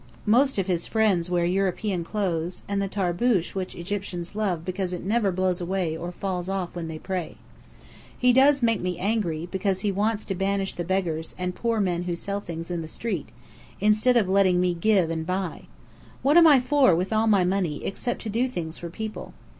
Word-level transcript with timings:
Most 0.25 0.57
of 0.57 0.65
his 0.65 0.87
friends 0.87 1.29
wear 1.29 1.45
European 1.45 2.03
clothes, 2.03 2.63
and 2.67 2.81
the 2.81 2.87
tarboosh 2.87 3.53
which 3.53 3.75
Egyptians 3.75 4.35
love 4.35 4.65
because 4.65 4.93
it 4.93 5.03
never 5.03 5.31
blows 5.31 5.61
away 5.61 5.95
or 5.95 6.11
falls 6.11 6.49
off 6.49 6.75
when 6.75 6.87
they 6.87 6.97
pray. 6.97 7.37
He 8.17 8.33
does 8.33 8.63
make 8.63 8.81
me 8.81 8.97
angry, 8.97 9.47
because 9.51 9.81
he 9.81 9.91
wants 9.91 10.25
to 10.25 10.33
banish 10.33 10.73
the 10.73 10.83
beggars 10.83 11.35
and 11.37 11.53
poor 11.53 11.79
men 11.79 12.05
who 12.05 12.15
sell 12.15 12.39
things 12.41 12.71
in 12.71 12.81
the 12.81 12.87
street, 12.87 13.29
instead 13.79 14.17
of 14.17 14.27
letting 14.27 14.59
me 14.59 14.73
give 14.73 15.11
and 15.11 15.23
buy. 15.23 15.65
What 16.23 16.35
am 16.35 16.47
I 16.47 16.59
for, 16.61 16.95
with 16.95 17.13
all 17.13 17.27
my 17.27 17.43
money, 17.43 17.85
except 17.85 18.21
to 18.23 18.29
do 18.31 18.47
things 18.47 18.79
for 18.79 18.89
people? 18.89 19.35